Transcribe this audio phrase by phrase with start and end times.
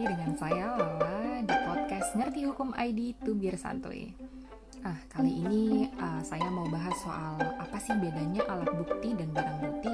[0.00, 4.08] dengan saya Lala di podcast Ngerti Hukum ID Tubir Santuy.
[4.80, 9.58] Ah, kali ini uh, saya mau bahas soal apa sih bedanya alat bukti dan barang
[9.60, 9.92] bukti.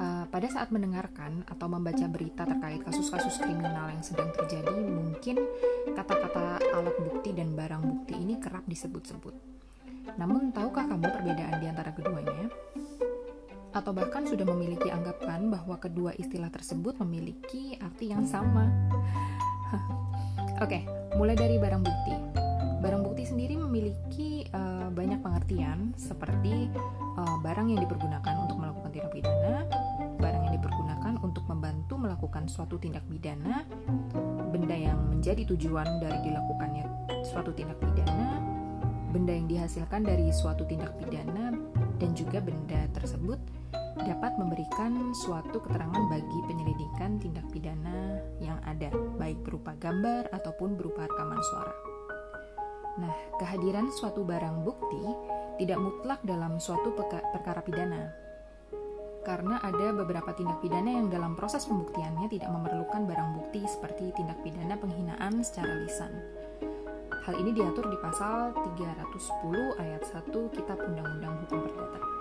[0.00, 5.36] Uh, pada saat mendengarkan atau membaca berita terkait kasus-kasus kriminal yang sedang terjadi, mungkin
[5.92, 9.36] kata-kata alat bukti dan barang bukti ini kerap disebut-sebut.
[10.16, 12.48] Namun, tahukah kamu perbedaan di antara keduanya?
[13.78, 18.66] Atau bahkan sudah memiliki anggapan bahwa kedua istilah tersebut memiliki arti yang sama.
[20.58, 20.82] Oke, okay,
[21.14, 22.14] mulai dari barang bukti.
[22.78, 26.70] Barang bukti sendiri memiliki uh, banyak pengertian seperti
[27.18, 29.66] uh, barang yang dipergunakan untuk melakukan tindak pidana,
[30.18, 33.66] barang yang dipergunakan untuk membantu melakukan suatu tindak pidana,
[34.50, 36.86] benda yang menjadi tujuan dari dilakukannya
[37.26, 38.38] suatu tindak pidana,
[39.10, 41.54] benda yang dihasilkan dari suatu tindak pidana,
[41.98, 43.38] dan juga benda tersebut
[44.02, 51.06] dapat memberikan suatu keterangan bagi penyelidikan tindak pidana yang ada, baik berupa gambar ataupun berupa
[51.06, 51.74] rekaman suara.
[52.98, 55.02] Nah, kehadiran suatu barang bukti
[55.62, 58.10] tidak mutlak dalam suatu perkara pidana,
[59.26, 64.40] karena ada beberapa tindak pidana yang dalam proses pembuktiannya tidak memerlukan barang bukti seperti tindak
[64.40, 66.10] pidana penghinaan secara lisan.
[67.28, 72.17] Hal ini diatur di pasal 310 ayat 1 Kitab Undang-Undang Hukum Perdata.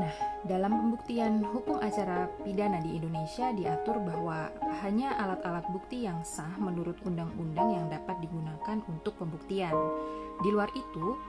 [0.00, 0.16] Nah,
[0.48, 4.48] dalam pembuktian hukum acara pidana di Indonesia diatur bahwa
[4.80, 9.76] hanya alat-alat bukti yang sah menurut undang-undang yang dapat digunakan untuk pembuktian.
[10.40, 11.20] Di luar itu,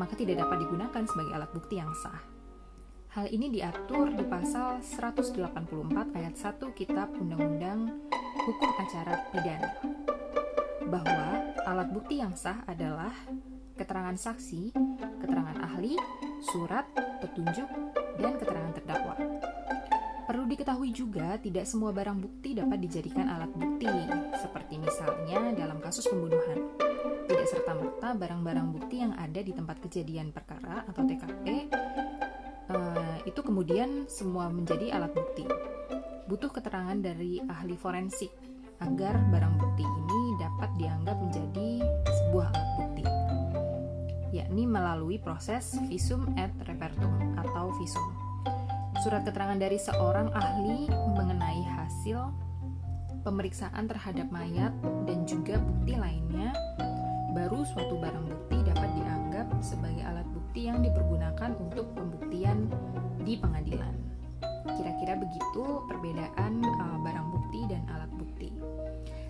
[0.00, 2.24] maka tidak dapat digunakan sebagai alat bukti yang sah.
[3.12, 8.08] Hal ini diatur di pasal 184 ayat 1 Kitab Undang-Undang
[8.42, 9.70] Hukum Acara Pidana
[10.88, 13.12] bahwa alat bukti yang sah adalah
[13.74, 14.74] keterangan saksi,
[15.22, 15.94] keterangan ahli,
[16.42, 16.86] surat,
[17.22, 17.66] petunjuk,
[18.18, 19.14] dan keterangan terdakwa.
[20.24, 23.92] Perlu diketahui juga, tidak semua barang bukti dapat dijadikan alat bukti,
[24.40, 26.64] seperti misalnya dalam kasus pembunuhan.
[27.28, 33.40] Tidak serta-merta barang-barang bukti yang ada di tempat kejadian perkara atau TKP uh, eh, itu
[33.40, 35.44] kemudian semua menjadi alat bukti.
[36.24, 38.32] Butuh keterangan dari ahli forensik
[38.80, 43.13] agar barang bukti ini dapat dianggap menjadi sebuah alat bukti
[44.54, 48.06] yakni melalui proses visum et repertum atau visum.
[49.02, 52.30] Surat keterangan dari seorang ahli mengenai hasil
[53.26, 54.70] pemeriksaan terhadap mayat
[55.10, 56.54] dan juga bukti lainnya,
[57.34, 62.70] baru suatu barang bukti dapat dianggap sebagai alat bukti yang dipergunakan untuk pembuktian
[63.26, 63.98] di pengadilan.
[64.70, 68.54] Kira-kira begitu perbedaan uh, barang bukti dan alat bukti.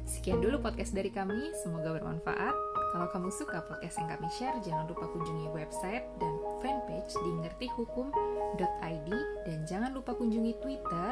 [0.05, 2.74] Sekian dulu podcast dari kami, semoga bermanfaat.
[2.95, 9.11] Kalau kamu suka podcast yang kami share, jangan lupa kunjungi website dan fanpage di ngertihukum.id
[9.43, 11.11] dan jangan lupa kunjungi Twitter,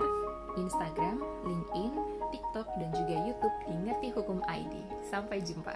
[0.62, 1.90] Instagram, LinkedIn,
[2.30, 4.74] TikTok, dan juga YouTube di Ngerti Hukum ID.
[5.10, 5.74] Sampai jumpa.